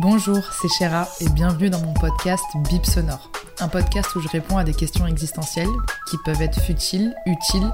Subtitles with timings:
[0.00, 3.32] Bonjour, c'est Chéra et bienvenue dans mon podcast Bip Sonore.
[3.58, 5.66] Un podcast où je réponds à des questions existentielles
[6.08, 7.68] qui peuvent être futiles, utiles.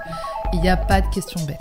[0.54, 1.60] Il n'y a pas de questions bêtes.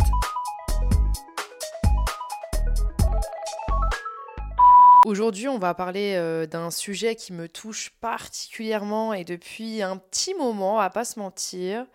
[5.06, 10.34] Aujourd'hui, on va parler euh, d'un sujet qui me touche particulièrement et depuis un petit
[10.34, 11.86] moment, à pas se mentir,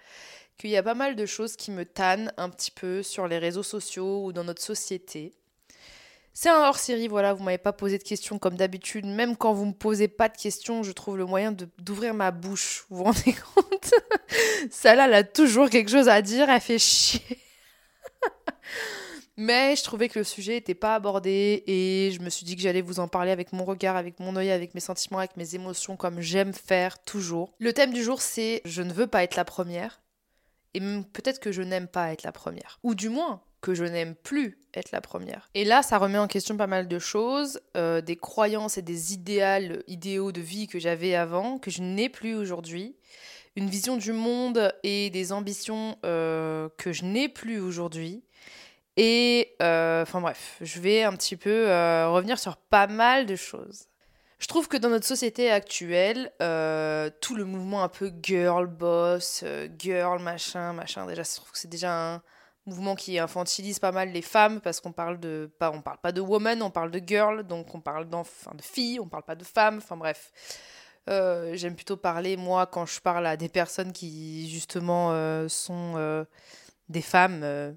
[0.59, 3.39] qu'il y a pas mal de choses qui me tannent un petit peu sur les
[3.39, 5.33] réseaux sociaux ou dans notre société.
[6.41, 9.05] C'est un hors-série, voilà, vous m'avez pas posé de questions comme d'habitude.
[9.05, 12.87] Même quand vous me posez pas de questions, je trouve le moyen d'ouvrir ma bouche.
[12.89, 13.93] Vous vous rendez compte?
[14.71, 17.41] Celle-là, elle a toujours quelque chose à dire, elle fait chier.
[19.37, 22.63] Mais je trouvais que le sujet n'était pas abordé et je me suis dit que
[22.63, 25.57] j'allais vous en parler avec mon regard, avec mon œil, avec mes sentiments, avec mes
[25.57, 27.53] émotions, comme j'aime faire toujours.
[27.59, 30.03] Le thème du jour, c'est Je ne veux pas être la première.
[30.75, 32.79] Et peut-être que je n'aime pas être la première.
[32.85, 35.49] Ou du moins, que je n'aime plus être la première.
[35.55, 39.13] Et là, ça remet en question pas mal de choses, euh, des croyances et des
[39.13, 42.97] idéaux, idéaux de vie que j'avais avant, que je n'ai plus aujourd'hui,
[43.57, 48.23] une vision du monde et des ambitions euh, que je n'ai plus aujourd'hui.
[48.97, 51.67] Et euh, enfin bref, je vais un petit peu
[52.07, 53.85] revenir sur pas mal de choses.
[54.41, 56.31] Je trouve que dans notre société actuelle,
[57.21, 59.45] tout le mouvement un peu girl boss,
[59.79, 62.23] girl machin, machin, déjà, je trouve que c'est déjà un
[62.69, 66.13] mouvement qui infantilise pas mal les femmes parce qu'on parle de pas, on parle pas
[66.13, 69.35] de woman, on parle de girl, donc on parle d'enfants, de filles, on parle pas
[69.35, 70.33] de femmes, enfin bref.
[71.09, 75.95] Euh, J'aime plutôt parler moi quand je parle à des personnes qui justement euh, sont
[75.97, 76.25] euh,
[76.89, 77.77] des femmes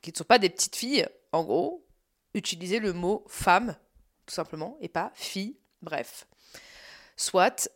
[0.00, 1.86] qui ne sont pas des petites filles, en gros,
[2.34, 3.76] utiliser le mot femme,
[4.26, 6.26] tout simplement, et pas fille, bref.
[7.16, 7.70] Soit.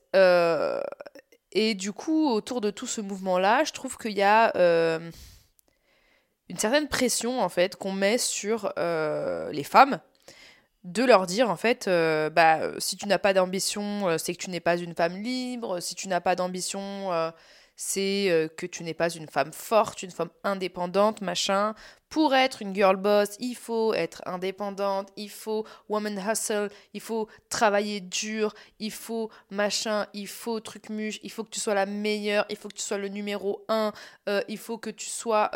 [1.52, 4.52] et du coup, autour de tout ce mouvement-là, je trouve qu'il y a
[6.48, 10.00] une certaine pression, en fait, qu'on met sur euh, les femmes,
[10.84, 14.42] de leur dire, en fait, euh, bah, si tu n'as pas d'ambition, euh, c'est que
[14.42, 17.10] tu n'es pas une femme libre, si tu n'as pas d'ambition,
[17.76, 21.74] c'est euh, que tu n'es pas une femme forte, une femme indépendante, machin.
[22.08, 27.28] Pour être une girl boss, il faut être indépendante, il faut woman hustle, il faut
[27.50, 31.84] travailler dur, il faut machin, il faut truc muche, il faut que tu sois la
[31.86, 33.92] meilleure, il faut que tu sois le numéro un,
[34.28, 35.50] euh, il faut que tu sois...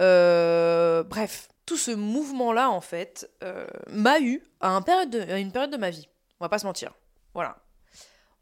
[0.00, 3.28] euh, bref, tout ce mouvement-là, en fait,
[3.90, 6.08] m'a eu à, un période de- à une période de ma vie.
[6.38, 6.92] On va pas se mentir.
[7.34, 7.56] Voilà.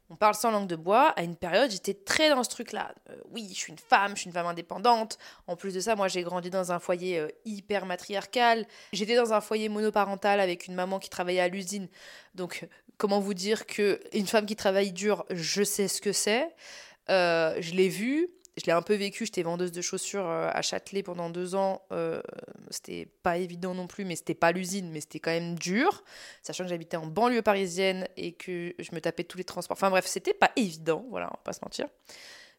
[0.09, 1.09] On parle sans langue de bois.
[1.15, 2.93] À une période, j'étais très dans ce truc-là.
[3.09, 5.17] Euh, oui, je suis une femme, je suis une femme indépendante.
[5.47, 8.67] En plus de ça, moi, j'ai grandi dans un foyer euh, hyper matriarcal.
[8.93, 11.87] J'étais dans un foyer monoparental avec une maman qui travaillait à l'usine.
[12.35, 12.67] Donc, euh,
[12.97, 16.53] comment vous dire que une femme qui travaille dur, je sais ce que c'est.
[17.07, 18.29] Je l'ai vu.
[18.57, 19.25] Je l'ai un peu vécu.
[19.25, 21.81] J'étais vendeuse de chaussures euh, à Châtelet pendant deux ans.
[21.91, 22.21] Euh,
[22.69, 26.03] c'était pas évident non plus, mais c'était pas l'usine, mais c'était quand même dur.
[26.41, 29.75] Sachant que j'habitais en banlieue parisienne et que je me tapais tous les transports.
[29.75, 31.87] Enfin bref, c'était pas évident, voilà, on va pas se mentir.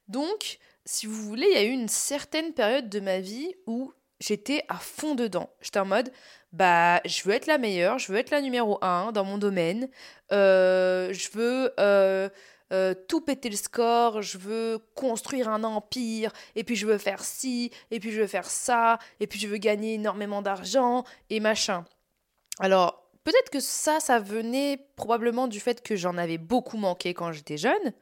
[0.08, 3.92] Donc, si vous voulez, il y a eu une certaine période de ma vie où
[4.20, 5.50] j'étais à fond dedans.
[5.60, 6.10] J'étais en mode,
[6.52, 9.88] bah, je veux être la meilleure, je veux être la numéro un dans mon domaine,
[10.32, 12.28] euh, je veux euh,
[12.72, 17.24] euh, tout péter le score, je veux construire un empire, et puis je veux faire
[17.24, 21.40] ci, et puis je veux faire ça, et puis je veux gagner énormément d'argent, et
[21.40, 21.84] machin.
[22.58, 27.32] Alors, peut-être que ça, ça venait probablement du fait que j'en avais beaucoup manqué quand
[27.32, 27.92] j'étais jeune,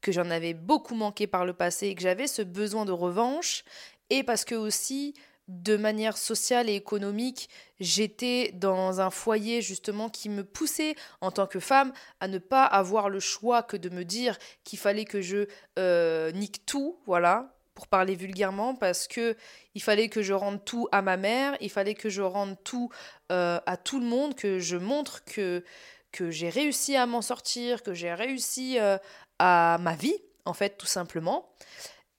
[0.00, 3.64] que j'en avais beaucoup manqué par le passé et que j'avais ce besoin de revanche,
[4.10, 5.14] et parce que aussi,
[5.50, 7.50] de manière sociale et économique,
[7.80, 12.64] j'étais dans un foyer justement qui me poussait en tant que femme à ne pas
[12.64, 15.48] avoir le choix que de me dire qu'il fallait que je
[15.78, 19.36] euh, nique tout, voilà, pour parler vulgairement, parce que
[19.74, 22.88] il fallait que je rende tout à ma mère, il fallait que je rende tout
[23.32, 25.64] euh, à tout le monde, que je montre que,
[26.12, 28.98] que j'ai réussi à m'en sortir, que j'ai réussi euh,
[29.40, 31.52] à ma vie, en fait, tout simplement.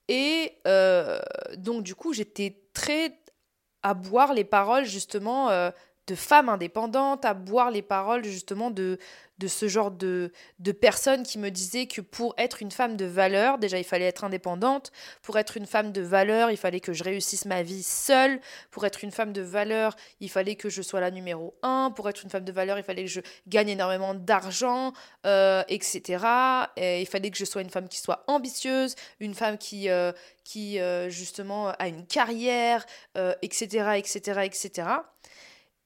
[0.09, 0.57] Et
[1.55, 3.20] donc, du coup, j'étais très
[3.83, 5.71] à boire les paroles, justement, euh,
[6.07, 8.97] de femme indépendante, à boire les paroles justement de,
[9.41, 13.05] de ce genre de, de personnes qui me disaient que pour être une femme de
[13.05, 14.91] valeur, déjà il fallait être indépendante,
[15.23, 18.39] pour être une femme de valeur, il fallait que je réussisse ma vie seule,
[18.69, 22.07] pour être une femme de valeur, il fallait que je sois la numéro un, pour
[22.07, 24.93] être une femme de valeur, il fallait que je gagne énormément d'argent,
[25.25, 26.23] euh, etc.
[26.77, 30.11] Et il fallait que je sois une femme qui soit ambitieuse, une femme qui, euh,
[30.43, 32.85] qui euh, justement a une carrière,
[33.41, 34.87] etc., etc., etc.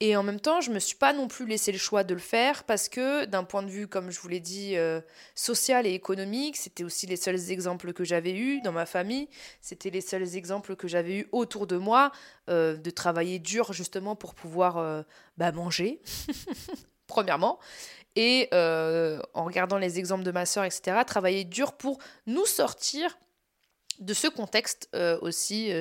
[0.02, 2.20] Et en même temps, je me suis pas non plus laissé le choix de le
[2.20, 5.00] faire parce que d'un point de vue, comme je vous l'ai dit, euh,
[5.36, 9.30] social et économique, c'était aussi les seuls exemples que j'avais eus dans ma famille,
[9.62, 12.12] c'était les seuls exemples que j'avais eus autour de moi,
[12.50, 15.02] euh, de travailler dur justement pour pouvoir euh,
[15.38, 16.02] bah, manger,
[17.08, 17.58] premièrement.
[18.18, 23.18] Et en regardant les exemples de ma soeur, etc., travailler dur pour nous sortir
[24.00, 24.90] de ce contexte
[25.22, 25.74] aussi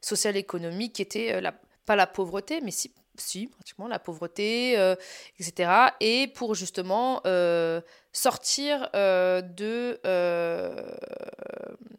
[0.00, 1.42] social-économique qui était
[1.84, 4.94] pas la pauvreté, mais si si, pratiquement, la pauvreté, euh,
[5.38, 5.70] etc.
[6.00, 7.80] Et pour justement euh,
[8.12, 10.00] sortir euh, de,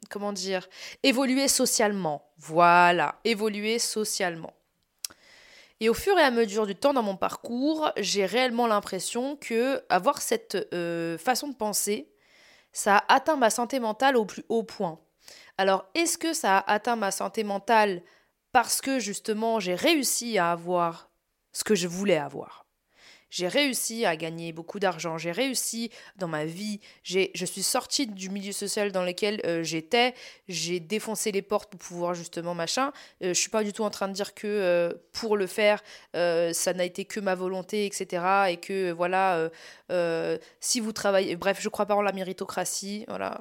[0.09, 0.67] comment dire,
[1.03, 2.29] évoluer socialement.
[2.37, 4.53] Voilà, évoluer socialement.
[5.81, 9.83] Et au fur et à mesure du temps dans mon parcours, j'ai réellement l'impression que
[9.89, 10.73] avoir cette
[11.19, 12.09] façon de penser,
[12.71, 14.99] ça a atteint ma santé mentale au plus haut point.
[15.57, 18.01] Alors, est-ce que ça a atteint ma santé mentale
[18.55, 21.09] parce que justement j'ai réussi à avoir
[21.51, 22.65] ce que je voulais avoir.
[23.29, 28.29] J'ai réussi à gagner beaucoup d'argent, j'ai réussi dans ma vie, je suis sortie du
[28.29, 30.13] milieu social dans lequel euh, j'étais,
[30.47, 32.93] j'ai défoncé les portes pour pouvoir justement machin.
[33.19, 35.47] Je euh, je suis pas du tout en train de dire que euh, pour le
[35.47, 38.23] faire, ça n'a été que ma volonté, etc.
[38.51, 39.49] Et que voilà,
[40.61, 43.37] si vous travaillez, bref, je crois pas en la méritocratie, voilà.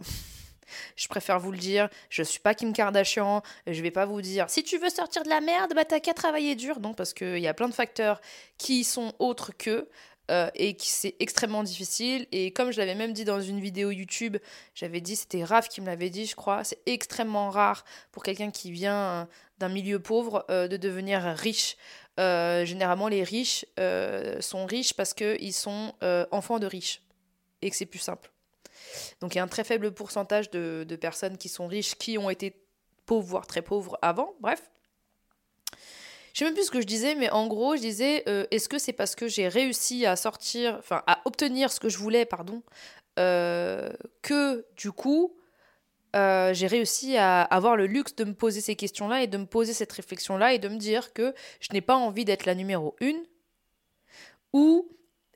[0.97, 4.49] Je préfère vous le dire, je suis pas Kim Kardashian, je vais pas vous dire
[4.49, 6.81] si tu veux sortir de la merde, bah t'as qu'à travailler dur.
[6.81, 8.21] Non, parce qu'il y a plein de facteurs
[8.59, 9.89] qui sont autres que.
[10.31, 12.27] Euh, et qui c'est extrêmement difficile.
[12.33, 14.39] Et comme je l'avais même dit dans une vidéo YouTube,
[14.75, 18.51] j'avais dit, c'était Raph qui me l'avait dit, je crois, c'est extrêmement rare pour quelqu'un
[18.51, 19.29] qui vient
[19.59, 21.77] d'un milieu pauvre euh, de devenir riche.
[22.19, 23.67] Euh, généralement, les riches
[24.41, 25.93] sont riches parce qu'ils sont
[26.31, 27.03] enfants de riches
[27.61, 28.34] et que c'est plus simple.
[29.21, 32.31] Donc il y a un très faible pourcentage de, personnes qui sont riches qui ont
[32.31, 32.57] été
[33.07, 34.35] pauvres, voire très pauvres avant.
[34.41, 34.71] Bref.
[36.33, 38.69] Je sais même plus ce que je disais, mais en gros, je disais, euh, est-ce
[38.69, 42.25] que c'est parce que j'ai réussi à sortir, enfin, à obtenir ce que je voulais,
[42.25, 42.63] pardon,
[43.21, 43.89] euh,
[44.23, 45.37] que du coup,
[46.17, 49.47] euh, j'ai réussi à avoir le luxe de me poser ces questions-là et de me
[49.47, 52.95] poser cette réflexion-là et de me dire que je n'ai pas envie d'être la numéro
[53.01, 53.25] une
[54.53, 54.89] ou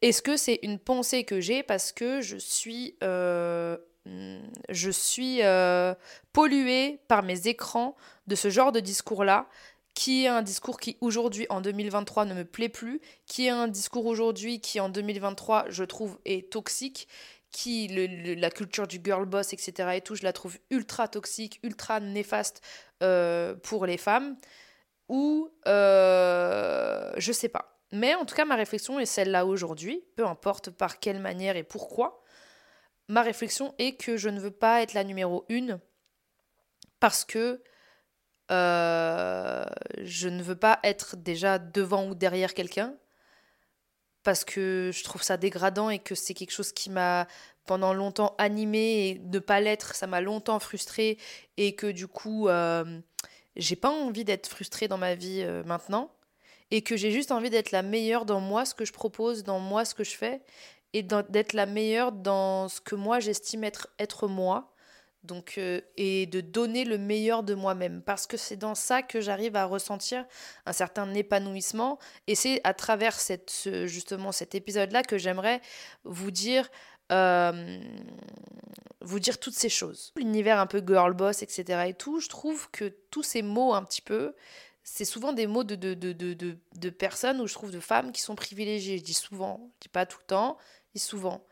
[0.03, 5.95] est-ce que c'est une pensée que j'ai parce que je suis, euh, euh,
[6.33, 7.97] polluée par mes écrans
[8.27, 9.49] de ce genre de discours-là
[9.95, 13.67] qui est un discours qui aujourd'hui en 2023 ne me plaît plus, qui est un
[13.67, 17.09] discours aujourd'hui qui en 2023 je trouve est toxique,
[17.51, 21.99] qui la culture du girl boss etc et tout je la trouve ultra toxique, ultra
[21.99, 22.63] néfaste
[23.03, 24.37] euh, pour les femmes,
[25.09, 27.78] ou je sais pas.
[27.93, 31.63] Mais en tout cas, ma réflexion est celle-là aujourd'hui, peu importe par quelle manière et
[31.63, 32.23] pourquoi.
[33.09, 35.81] Ma réflexion est que je ne veux pas être la numéro une
[37.01, 37.63] parce que
[38.51, 39.65] euh,
[40.03, 42.95] je ne veux pas être déjà devant ou derrière quelqu'un
[44.23, 47.27] parce que je trouve ça dégradant et que c'est quelque chose qui m'a
[47.67, 51.19] pendant longtemps animé et ne pas l'être, ça m'a longtemps frustré
[51.57, 53.01] et que du coup, euh,
[53.57, 56.11] j'ai pas envie d'être frustrée dans ma vie euh, maintenant
[56.71, 59.59] et que j'ai juste envie d'être la meilleure dans moi, ce que je propose, dans
[59.59, 60.43] moi, ce que je fais,
[60.93, 64.75] et d'être la meilleure dans ce que moi j'estime être, être moi.
[65.25, 68.03] Donc, euh, et de donner le meilleur de moi-même.
[68.03, 70.25] Parce que c'est dans ça que j'arrive à ressentir
[70.65, 71.99] un certain épanouissement.
[72.29, 75.61] Et c'est à travers cette, justement cet épisode-là que j'aimerais
[76.05, 76.71] vous dire,
[77.11, 77.81] euh,
[79.01, 80.13] vous dire toutes ces choses.
[80.17, 81.87] L'univers un peu girl boss, etc.
[81.89, 84.35] et tout, je trouve que tous ces mots un petit peu,
[84.91, 88.35] c'est souvent des mots de, de, de, personnes, ou je trouve de femmes qui sont
[88.35, 88.99] privilégiées.
[88.99, 90.57] Je dis souvent, je dis pas tout le temps,
[90.95, 91.45] dis souvent,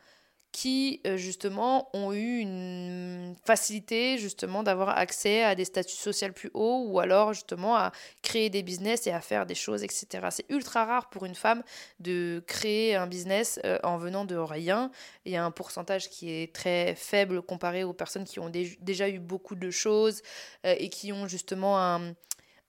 [0.53, 6.51] qui euh, justement ont eu une facilité justement d'avoir accès à des statuts sociaux plus
[6.55, 10.29] hauts ou alors justement à créer des business et à faire des choses, etc.
[10.31, 11.63] C'est ultra rare pour une femme
[12.01, 14.91] de créer un business euh, en venant de rien.
[15.27, 19.11] Il y a un pourcentage qui est très faible comparé aux personnes qui ont déjà
[19.11, 20.23] eu beaucoup de choses
[20.65, 22.15] euh, et qui ont justement un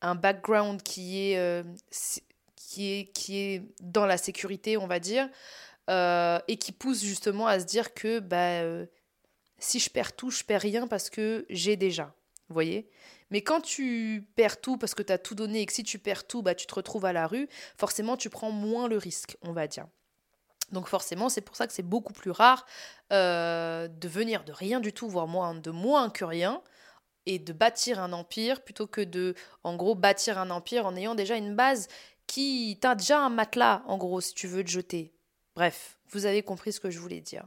[0.02, 1.64] un background qui est, euh,
[2.56, 5.30] qui, est, qui est dans la sécurité, on va dire,
[5.90, 8.86] euh, et qui pousse justement à se dire que bah, euh,
[9.58, 12.14] si je perds tout, je perds rien parce que j'ai déjà.
[12.50, 12.90] Vous voyez
[13.32, 16.00] Mais quand tu perds tout parce que tu as tout donné et que si tu
[16.00, 19.38] perds tout, bah, tu te retrouves à la rue, forcément tu prends moins le risque,
[19.42, 19.88] on va dire.
[20.72, 22.66] Donc forcément, c'est pour ça que c'est beaucoup plus rare
[23.10, 26.62] de venir de rien du tout, voire moins, de moins que rien,
[27.28, 31.14] et de bâtir un empire plutôt que de, en gros, bâtir un empire en ayant
[31.14, 31.88] déjà une base
[32.26, 35.14] qui t'a déjà un matelas, en gros, si tu veux te jeter.
[35.56, 37.46] Bref, vous avez compris ce que je voulais dire.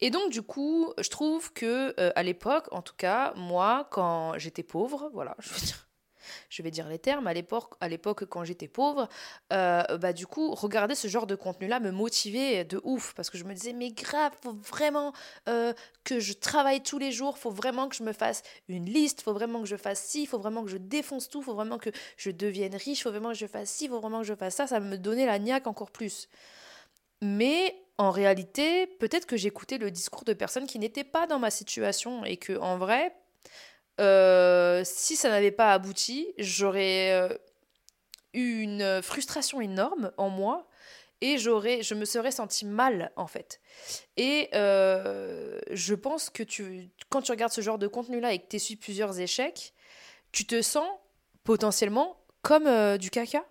[0.00, 4.36] Et donc du coup, je trouve que euh, à l'époque, en tout cas, moi, quand
[4.38, 5.85] j'étais pauvre, voilà, je veux dire,
[6.48, 9.08] je vais dire les termes, à l'époque, à l'époque quand j'étais pauvre,
[9.52, 13.38] euh, bah du coup, regarder ce genre de contenu-là me motivait de ouf, parce que
[13.38, 15.12] je me disais, mais grave, faut vraiment
[15.48, 15.72] euh,
[16.04, 19.32] que je travaille tous les jours, faut vraiment que je me fasse une liste, faut
[19.32, 22.30] vraiment que je fasse ci, faut vraiment que je défonce tout, faut vraiment que je
[22.30, 24.80] devienne riche, faut vraiment que je fasse ci, faut vraiment que je fasse ça, ça
[24.80, 26.28] me donnait la niaque encore plus.
[27.22, 31.50] Mais en réalité, peut-être que j'écoutais le discours de personnes qui n'étaient pas dans ma
[31.50, 33.14] situation et que en vrai,
[34.00, 37.28] euh, si ça n'avait pas abouti, j'aurais euh,
[38.34, 40.68] eu une frustration énorme en moi
[41.22, 43.60] et j'aurais, je me serais senti mal en fait.
[44.16, 48.48] Et euh, je pense que tu, quand tu regardes ce genre de contenu-là et que
[48.48, 49.72] tu essuies plusieurs échecs,
[50.32, 50.88] tu te sens
[51.44, 53.44] potentiellement comme du caca.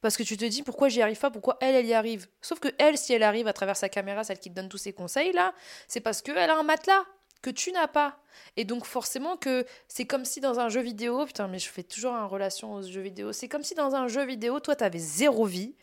[0.00, 2.26] Parce que tu te dis pourquoi j'y arrive pas, pourquoi elle, elle y arrive?
[2.40, 4.78] Sauf que elle, si elle arrive à travers sa caméra, celle qui te donne tous
[4.78, 5.52] ses conseils là,
[5.88, 7.04] c'est parce qu'elle a un matelas
[7.42, 8.18] que tu n'as pas.
[8.56, 11.82] Et donc forcément que c'est comme si dans un jeu vidéo, putain mais je fais
[11.82, 14.84] toujours en relation aux jeux vidéo, c'est comme si dans un jeu vidéo, toi tu
[14.84, 15.74] avais zéro vie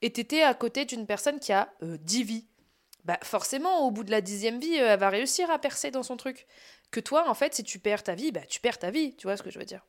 [0.00, 2.46] et tu étais à côté d'une personne qui a euh, dix vies.
[3.04, 6.04] Bah forcément, au bout de la dixième vie, euh, elle va réussir à percer dans
[6.04, 6.46] son truc.
[6.92, 9.26] Que toi, en fait, si tu perds ta vie, bah tu perds ta vie, tu
[9.26, 9.84] vois ce que je veux dire.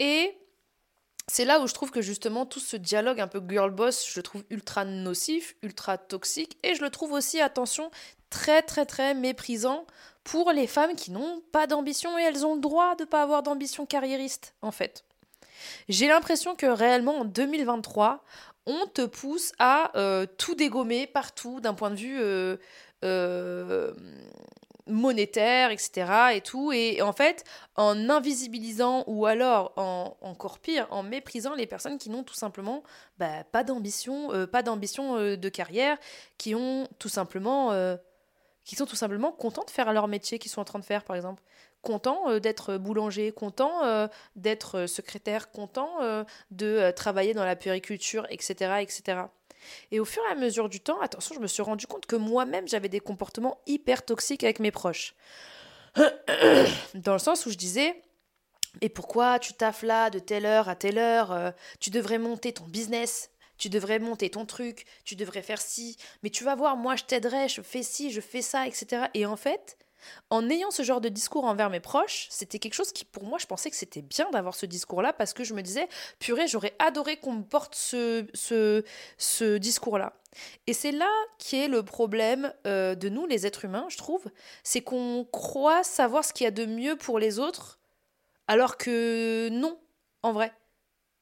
[0.00, 0.36] Et
[1.26, 4.18] c'est là où je trouve que justement tout ce dialogue un peu girl boss, je
[4.18, 7.90] le trouve ultra nocif, ultra toxique, et je le trouve aussi, attention,
[8.34, 9.86] très très très méprisant
[10.24, 13.22] pour les femmes qui n'ont pas d'ambition et elles ont le droit de ne pas
[13.22, 15.04] avoir d'ambition carriériste en fait.
[15.88, 18.24] J'ai l'impression que réellement en 2023,
[18.66, 22.56] on te pousse à euh, tout dégommer partout d'un point de vue euh,
[23.04, 23.92] euh,
[24.88, 26.34] monétaire, etc.
[26.34, 26.72] et tout.
[26.72, 27.44] Et en fait,
[27.76, 32.82] en invisibilisant ou alors, en, encore pire, en méprisant les personnes qui n'ont tout simplement
[33.18, 35.98] bah, pas d'ambition, pas d'ambition de carrière,
[36.36, 37.70] qui ont tout simplement,
[38.64, 41.04] qui sont tout simplement contents de faire leur métier qu'ils sont en train de faire,
[41.04, 41.42] par exemple.
[41.82, 45.98] Contents d'être boulanger, contents d'être secrétaire, contents
[46.50, 49.24] de travailler dans la puériculture, etc., etc.
[49.90, 52.16] Et au fur et à mesure du temps, attention, je me suis rendu compte que
[52.16, 55.14] moi-même, j'avais des comportements hyper toxiques avec mes proches.
[56.94, 58.02] Dans le sens où je disais,
[58.82, 62.52] mais pourquoi tu taffes là de telle heure à telle heure euh, Tu devrais monter
[62.52, 63.30] ton business,
[63.64, 67.04] tu devrais monter ton truc, tu devrais faire ci, mais tu vas voir, moi je
[67.04, 69.04] t'aiderai, je fais ci, je fais ça, etc.
[69.14, 69.78] Et en fait,
[70.28, 73.38] en ayant ce genre de discours envers mes proches, c'était quelque chose qui, pour moi,
[73.38, 76.74] je pensais que c'était bien d'avoir ce discours-là parce que je me disais, purée, j'aurais
[76.78, 80.12] adoré qu'on me porte ce, ce, discours-là.
[80.66, 84.26] Et c'est là qui est le problème euh, de nous, les êtres humains, je trouve,
[84.62, 87.78] c'est qu'on croit savoir ce qu'il y a de mieux pour les autres,
[88.46, 89.80] alors que non,
[90.22, 90.52] en vrai.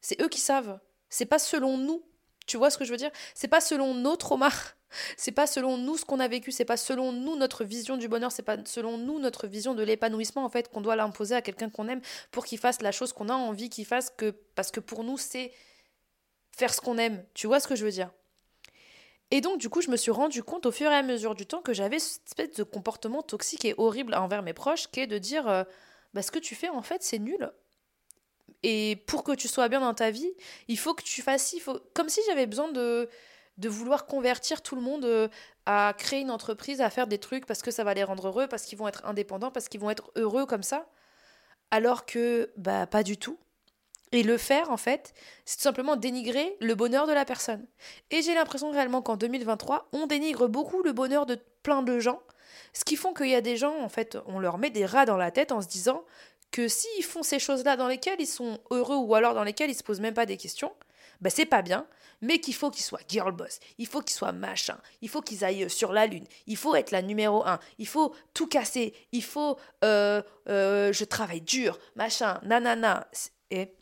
[0.00, 0.80] C'est eux qui savent.
[1.08, 2.02] C'est pas selon nous.
[2.46, 3.10] Tu vois ce que je veux dire?
[3.34, 4.74] C'est pas selon nos traumas
[5.16, 8.08] c'est pas selon nous ce qu'on a vécu, c'est pas selon nous notre vision du
[8.08, 11.42] bonheur, c'est pas selon nous notre vision de l'épanouissement en fait qu'on doit l'imposer à
[11.42, 14.70] quelqu'un qu'on aime pour qu'il fasse la chose qu'on a envie qu'il fasse que parce
[14.70, 15.52] que pour nous c'est
[16.56, 17.24] faire ce qu'on aime.
[17.34, 18.10] Tu vois ce que je veux dire?
[19.30, 21.46] Et donc, du coup, je me suis rendu compte au fur et à mesure du
[21.46, 25.06] temps que j'avais cette espèce de comportement toxique et horrible envers mes proches, qui est
[25.06, 25.64] de dire euh,
[26.12, 27.50] bah, ce que tu fais, en fait, c'est nul.
[28.62, 30.32] Et pour que tu sois bien dans ta vie,
[30.68, 31.80] il faut que tu fasses il faut...
[31.94, 33.08] comme si j'avais besoin de
[33.58, 35.28] de vouloir convertir tout le monde euh,
[35.66, 38.46] à créer une entreprise, à faire des trucs parce que ça va les rendre heureux,
[38.46, 40.86] parce qu'ils vont être indépendants, parce qu'ils vont être heureux comme ça.
[41.70, 43.38] Alors que, bah, pas du tout.
[44.10, 45.14] Et le faire, en fait,
[45.46, 47.66] c'est tout simplement dénigrer le bonheur de la personne.
[48.10, 52.20] Et j'ai l'impression réellement qu'en 2023, on dénigre beaucoup le bonheur de plein de gens,
[52.72, 55.06] ce qui font qu'il y a des gens, en fait, on leur met des rats
[55.06, 56.04] dans la tête en se disant
[56.52, 59.74] que s'ils font ces choses-là dans lesquelles ils sont heureux ou alors dans lesquelles ils
[59.74, 60.72] se posent même pas des questions,
[61.20, 61.86] bah c'est pas bien,
[62.20, 65.44] mais qu'il faut qu'ils soient girl boss, il faut qu'ils soient machin, il faut qu'ils
[65.44, 69.24] aillent sur la lune, il faut être la numéro un, il faut tout casser, il
[69.24, 73.08] faut euh, euh, je travaille dur, machin, nanana.
[73.50, 73.74] Et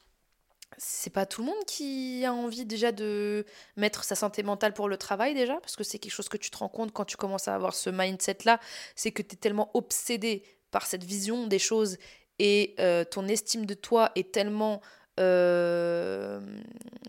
[0.79, 3.45] c'est pas tout le monde qui a envie déjà de
[3.77, 6.51] mettre sa santé mentale pour le travail déjà, parce que c'est quelque chose que tu
[6.51, 8.61] te rends compte quand tu commences à avoir ce mindset-là,
[8.97, 11.99] c'est que tu es tellement obsédé par cette vision des choses
[12.41, 14.81] et euh, ton estime de toi est tellement
[15.21, 16.41] euh,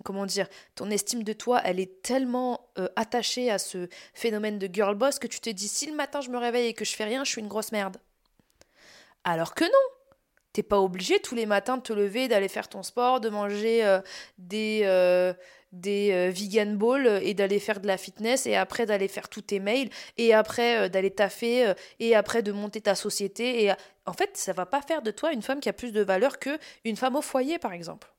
[0.03, 4.67] comment dire, ton estime de toi, elle est tellement euh, attachée à ce phénomène de
[4.71, 6.93] girl boss que tu te dis si le matin je me réveille et que je
[6.93, 7.97] fais rien, je suis une grosse merde.
[9.23, 9.71] Alors que non
[10.51, 14.00] T'es pas obligé tous les matins de te lever, d'aller faire ton sport, de manger
[14.38, 14.83] des,
[15.71, 19.41] des euh, vegan balls et d'aller faire de la fitness et après d'aller faire tous
[19.41, 23.63] tes mails et après d'aller taffer et après de monter ta société.
[23.63, 23.71] Et
[24.05, 26.39] en fait, ça va pas faire de toi une femme qui a plus de valeur
[26.39, 28.11] que une femme au foyer, par exemple.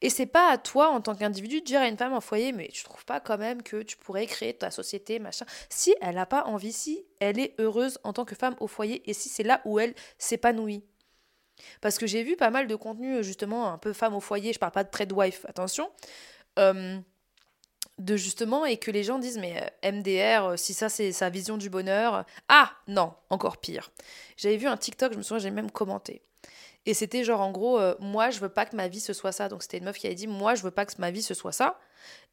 [0.00, 2.52] Et c'est pas à toi, en tant qu'individu, de dire à une femme au foyer,
[2.52, 5.46] mais tu trouves pas quand même que tu pourrais créer ta société, machin.
[5.68, 9.08] Si elle n'a pas envie, si elle est heureuse en tant que femme au foyer
[9.08, 10.84] et si c'est là où elle s'épanouit.
[11.80, 14.58] Parce que j'ai vu pas mal de contenu, justement, un peu femme au foyer, je
[14.58, 15.90] parle pas de trade wife, attention.
[16.58, 16.98] Euh,
[17.98, 21.30] de justement, et que les gens disent, mais euh, MDR, euh, si ça c'est sa
[21.30, 22.26] vision du bonheur.
[22.48, 23.90] Ah non, encore pire.
[24.36, 26.22] J'avais vu un TikTok, je me souviens, j'ai même commenté.
[26.84, 29.48] Et c'était genre en gros, moi je veux pas que ma vie ce soit ça.
[29.48, 31.34] Donc c'était une meuf qui avait dit, moi je veux pas que ma vie ce
[31.34, 31.80] soit ça.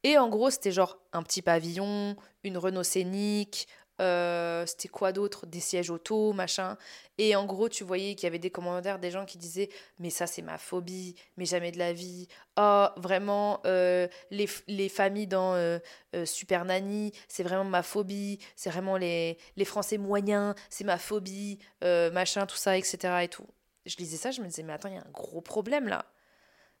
[0.04, 2.14] Et en gros, c'était genre un petit pavillon,
[2.44, 3.66] une Renault Scénic,
[4.00, 5.46] euh, c'était quoi d'autre?
[5.46, 6.76] Des sièges auto, machin.
[7.18, 10.10] Et en gros, tu voyais qu'il y avait des commentaires des gens qui disaient Mais
[10.10, 12.28] ça, c'est ma phobie, mais jamais de la vie.
[12.56, 15.78] Oh, vraiment, euh, les, les, familles dans euh,
[16.24, 18.38] Super Nanny, c'est vraiment ma phobie.
[18.56, 22.98] C'est vraiment les, les Français moyens, c'est ma phobie, machin, tout ça, etc.
[23.22, 23.46] Et tout.
[23.86, 26.06] Je lisais ça, je me disais Mais attends, il y a un gros problème là.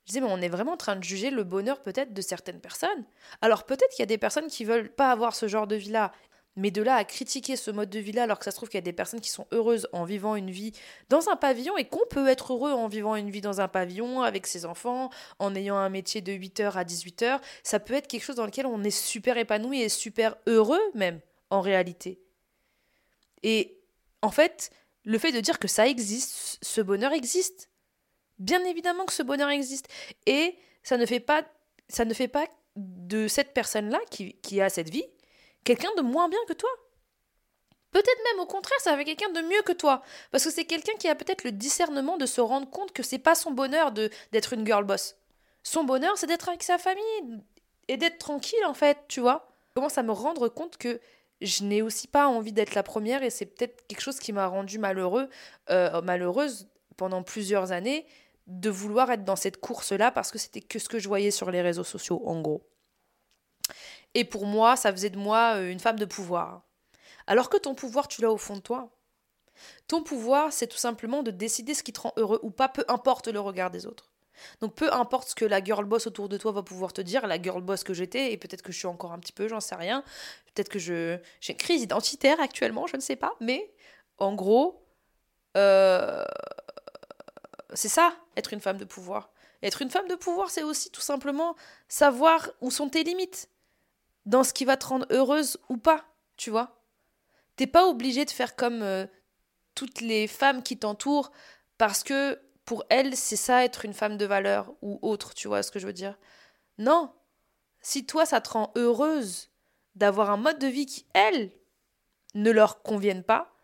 [0.04, 2.60] Je disais, mais on est vraiment en train de juger le bonheur peut-être de certaines
[2.60, 3.04] personnes.
[3.40, 6.12] Alors peut-être qu'il y a des personnes qui veulent pas avoir ce genre de vie-là
[6.56, 8.78] mais de là à critiquer ce mode de vie-là, alors que ça se trouve qu'il
[8.78, 10.72] y a des personnes qui sont heureuses en vivant une vie
[11.08, 14.22] dans un pavillon et qu'on peut être heureux en vivant une vie dans un pavillon
[14.22, 18.22] avec ses enfants, en ayant un métier de 8h à 18h, ça peut être quelque
[18.22, 21.20] chose dans lequel on est super épanoui et super heureux même,
[21.50, 22.20] en réalité.
[23.42, 23.78] Et
[24.22, 24.70] en fait,
[25.04, 27.68] le fait de dire que ça existe, ce bonheur existe.
[28.38, 29.88] Bien évidemment que ce bonheur existe.
[30.26, 31.44] Et ça ne fait pas,
[31.88, 32.46] ça ne fait pas
[32.76, 35.04] de cette personne-là qui, qui a cette vie
[35.64, 36.70] quelqu'un de moins bien que toi.
[37.90, 40.02] Peut-être même au contraire, ça fait quelqu'un de mieux que toi.
[40.32, 43.18] Parce que c'est quelqu'un qui a peut-être le discernement de se rendre compte que c'est
[43.18, 45.16] pas son bonheur de d'être une girl boss.
[45.62, 47.40] Son bonheur, c'est d'être avec sa famille
[47.88, 49.48] et d'être tranquille en fait, tu vois.
[49.68, 51.00] Je commence à me rendre compte que
[51.40, 54.46] je n'ai aussi pas envie d'être la première et c'est peut-être quelque chose qui m'a
[54.46, 55.28] rendue malheureux,
[55.70, 58.06] euh, malheureuse pendant plusieurs années
[58.46, 61.50] de vouloir être dans cette course-là parce que c'était que ce que je voyais sur
[61.50, 62.62] les réseaux sociaux en gros.
[64.14, 66.62] Et pour moi, ça faisait de moi euh, une femme de pouvoir.
[67.26, 68.90] Alors que ton pouvoir, tu l'as au fond de toi.
[69.88, 72.84] Ton pouvoir, c'est tout simplement de décider ce qui te rend heureux ou pas, peu
[72.88, 74.10] importe le regard des autres.
[74.60, 77.26] Donc peu importe ce que la girl boss autour de toi va pouvoir te dire,
[77.26, 79.60] la girl boss que j'étais, et peut-être que je suis encore un petit peu, j'en
[79.60, 80.02] sais rien,
[80.52, 83.72] peut-être que je j'ai une crise identitaire actuellement, je ne sais pas, mais
[84.18, 84.84] en gros,
[85.56, 86.24] euh,
[87.74, 89.30] c'est ça, être une femme de pouvoir.
[89.62, 91.56] Être une femme de pouvoir, c'est aussi tout simplement
[91.88, 93.48] savoir où sont tes limites
[94.26, 96.04] dans ce qui va te rendre heureuse ou pas,
[96.36, 96.80] tu vois.
[97.56, 99.06] T'es pas obligé de faire comme euh,
[99.74, 101.30] toutes les femmes qui t'entourent
[101.78, 105.62] parce que pour elles, c'est ça être une femme de valeur ou autre, tu vois
[105.62, 106.18] ce que je veux dire.
[106.78, 107.12] Non.
[107.80, 109.50] Si toi, ça te rend heureuse
[109.94, 111.52] d'avoir un mode de vie qui, elles,
[112.34, 113.54] ne leur convienne pas,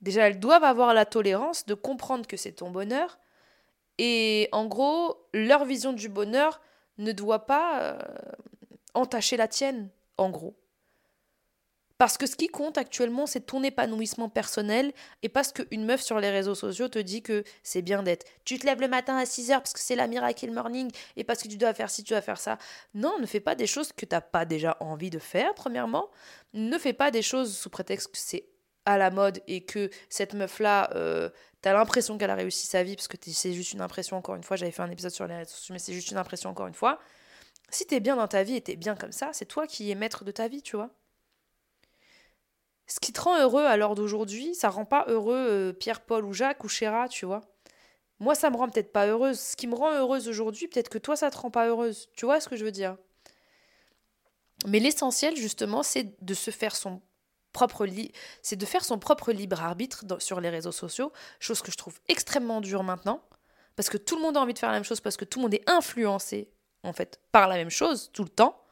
[0.00, 3.18] déjà, elles doivent avoir la tolérance de comprendre que c'est ton bonheur.
[3.98, 6.60] Et en gros, leur vision du bonheur
[6.98, 7.98] ne doit pas euh,
[8.94, 10.56] entacher la tienne, en gros.
[11.96, 16.18] Parce que ce qui compte actuellement, c'est ton épanouissement personnel et parce qu'une meuf sur
[16.18, 18.26] les réseaux sociaux te dit que c'est bien d'être.
[18.44, 21.22] Tu te lèves le matin à 6 heures parce que c'est la miracle morning et
[21.22, 22.58] parce que tu dois faire ci, tu dois faire ça.
[22.94, 26.10] Non, ne fais pas des choses que tu n'as pas déjà envie de faire, premièrement.
[26.52, 28.46] Ne fais pas des choses sous prétexte que c'est
[28.86, 31.30] à la mode et que cette meuf-là, euh,
[31.62, 34.42] t'as l'impression qu'elle a réussi sa vie parce que c'est juste une impression, encore une
[34.42, 34.56] fois.
[34.56, 36.74] J'avais fait un épisode sur les réseaux sociaux, mais c'est juste une impression, encore une
[36.74, 36.98] fois.
[37.74, 39.96] Si t'es bien dans ta vie et t'es bien comme ça, c'est toi qui es
[39.96, 40.90] maître de ta vie, tu vois.
[42.86, 46.24] Ce qui te rend heureux à l'heure d'aujourd'hui, ça rend pas heureux euh, Pierre, Paul
[46.24, 47.40] ou Jacques ou Chéra, tu vois.
[48.20, 49.40] Moi, ça me rend peut-être pas heureuse.
[49.40, 52.08] Ce qui me rend heureuse aujourd'hui, peut-être que toi, ça te rend pas heureuse.
[52.14, 52.96] Tu vois ce que je veux dire?
[54.68, 57.02] Mais l'essentiel, justement, c'est de se faire son
[57.52, 57.88] propre
[58.40, 61.98] c'est de faire son propre libre arbitre sur les réseaux sociaux, chose que je trouve
[62.06, 63.20] extrêmement dure maintenant,
[63.74, 65.40] parce que tout le monde a envie de faire la même chose, parce que tout
[65.40, 66.48] le monde est influencé
[66.84, 68.62] en fait, par la même chose tout le temps.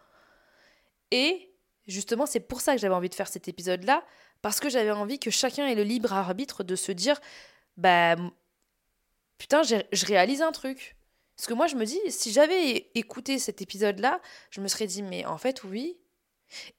[1.11, 1.53] Et
[1.87, 4.05] justement, c'est pour ça que j'avais envie de faire cet épisode-là,
[4.41, 7.21] parce que j'avais envie que chacun ait le libre arbitre de se dire,
[7.77, 8.17] bah,
[9.39, 10.97] putain, je réalise un truc.
[11.37, 14.21] Parce que moi, je me dis, si j'avais écouté cet épisode-là,
[14.51, 15.99] je me serais dit, mais en fait, oui.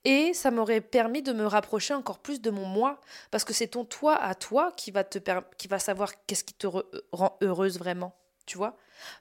[0.04, 3.68] Et ça m'aurait permis de me rapprocher encore plus de mon moi, parce que c'est
[3.68, 5.18] ton toi à toi qui va, te
[5.58, 6.68] qui va savoir qu'est-ce qui te
[7.12, 8.16] rend heureuse vraiment,
[8.46, 8.76] tu vois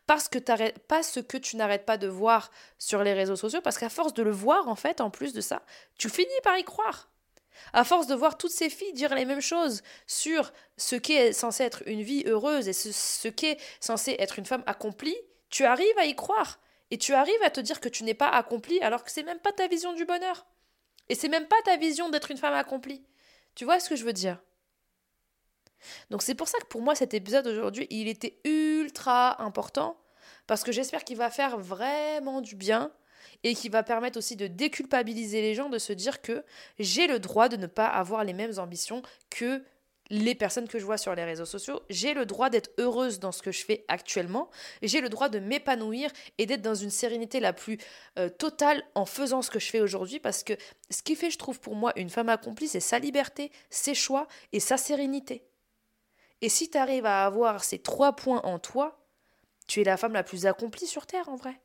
[0.05, 0.39] parce que
[0.87, 4.13] pas ce que tu n'arrêtes pas de voir sur les réseaux sociaux, parce qu'à force
[4.13, 5.63] de le voir, en fait, en plus de ça,
[5.97, 7.09] tu finis par y croire.
[7.71, 11.63] À force de voir toutes ces filles dire les mêmes choses sur ce qu'est censé
[11.63, 15.15] être une vie heureuse et ce, qu'est censé être une femme accomplie,
[15.49, 16.59] tu arrives à y croire.
[16.91, 19.39] Et tu arrives à te dire que tu n'es pas accomplie alors que c'est même
[19.39, 20.45] pas ta vision du bonheur.
[21.09, 23.03] Et c'est même pas ta vision d'être une femme accomplie.
[23.55, 24.39] Tu vois ce que je veux dire?
[26.09, 29.97] Donc c'est pour ça que pour moi cet épisode aujourd'hui, il était ultra important
[30.47, 32.91] parce que j'espère qu'il va faire vraiment du bien
[33.43, 36.43] et qui va permettre aussi de déculpabiliser les gens, de se dire que
[36.79, 39.63] j'ai le droit de ne pas avoir les mêmes ambitions que
[40.09, 41.81] les personnes que je vois sur les réseaux sociaux.
[41.89, 44.49] J'ai le droit d'être heureuse dans ce que je fais actuellement.
[44.81, 47.77] J'ai le droit de m'épanouir et d'être dans une sérénité la plus
[48.19, 50.53] euh, totale en faisant ce que je fais aujourd'hui parce que
[50.89, 54.27] ce qui fait, je trouve, pour moi, une femme accomplie, c'est sa liberté, ses choix
[54.51, 55.43] et sa sérénité.
[56.43, 59.01] Et si tu arrives à avoir ces trois points en toi,
[59.65, 61.57] tu es la femme la plus accomplie sur Terre en vrai.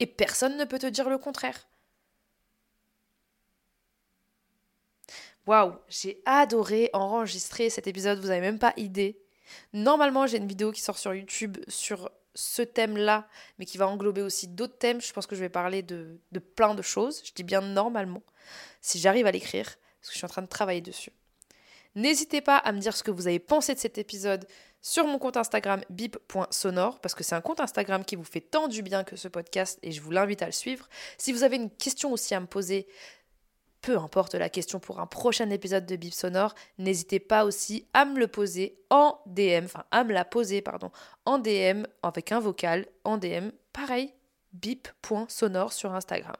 [0.00, 1.68] Et personne ne peut te dire le contraire.
[5.46, 9.22] Waouh, j'ai adoré enregistrer cet épisode, vous n'avez même pas idée.
[9.72, 13.28] Normalement, j'ai une vidéo qui sort sur YouTube sur ce thème-là,
[13.60, 15.00] mais qui va englober aussi d'autres thèmes.
[15.00, 17.22] Je pense que je vais parler de, de plein de choses.
[17.24, 18.24] Je dis bien normalement,
[18.80, 21.12] si j'arrive à l'écrire, parce que je suis en train de travailler dessus.
[21.94, 24.46] N'hésitez pas à me dire ce que vous avez pensé de cet épisode
[24.80, 28.68] sur mon compte Instagram bip.sonore parce que c'est un compte Instagram qui vous fait tant
[28.68, 30.88] du bien que ce podcast et je vous l'invite à le suivre.
[31.18, 32.86] Si vous avez une question aussi à me poser,
[33.80, 38.04] peu importe la question pour un prochain épisode de Bip Sonore, n'hésitez pas aussi à
[38.04, 40.64] me le poser en DM, enfin à me la poser,
[41.24, 44.12] en DM avec un vocal, en DM, pareil,
[44.52, 46.36] bip.sonore sur Instagram.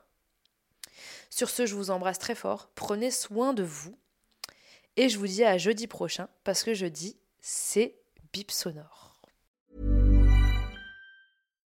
[1.31, 3.97] Sur ce, je vous embrasse très fort, prenez soin de vous
[4.97, 7.95] et je vous dis à jeudi prochain parce que jeudi, c'est
[8.33, 9.05] bip sonore.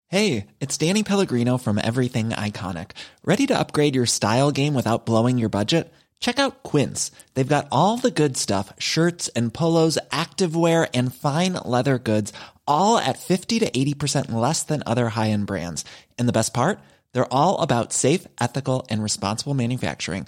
[0.07, 2.91] Hey, it's Danny Pellegrino from Everything Iconic.
[3.25, 5.91] Ready to upgrade your style game without blowing your budget?
[6.19, 7.11] Check out Quince.
[7.33, 12.31] They've got all the good stuff shirts and polos, activewear, and fine leather goods,
[12.67, 15.83] all at 50 to 80% less than other high end brands.
[16.17, 16.79] And the best part?
[17.13, 20.27] They're all about safe, ethical, and responsible manufacturing.